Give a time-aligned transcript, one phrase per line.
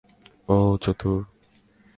[0.49, 1.19] ও চতুর।